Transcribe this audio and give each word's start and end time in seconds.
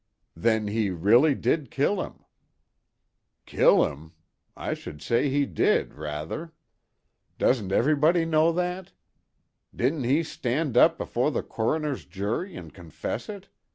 "Then 0.35 0.65
he 0.67 0.89
really 0.89 1.35
did 1.35 1.69
kill 1.69 2.01
him." 2.01 2.25
"Kill 3.45 3.85
'im? 3.85 4.13
I 4.57 4.73
should 4.73 4.99
say 4.99 5.29
he 5.29 5.45
did, 5.45 5.93
rather. 5.93 6.53
Doesn't 7.37 7.71
everybody 7.71 8.25
know 8.25 8.51
that? 8.51 8.93
Didn't 9.75 10.05
he 10.05 10.23
stan' 10.23 10.75
up 10.75 10.97
before 10.97 11.29
the 11.29 11.43
coroner's 11.43 12.05
jury 12.05 12.55
and 12.55 12.73
confess 12.73 13.29
it? 13.29 13.49